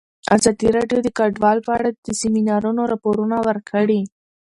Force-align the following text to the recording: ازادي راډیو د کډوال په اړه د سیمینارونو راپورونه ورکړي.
ازادي 0.35 0.67
راډیو 0.77 0.99
د 1.03 1.07
کډوال 1.17 1.57
په 1.65 1.71
اړه 1.77 1.89
د 2.05 2.07
سیمینارونو 2.21 2.81
راپورونه 2.91 3.37
ورکړي. 3.47 4.01